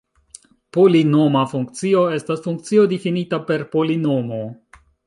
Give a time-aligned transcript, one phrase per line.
[0.77, 4.43] Polinoma funkcio estas funkcio difinita per polinomo.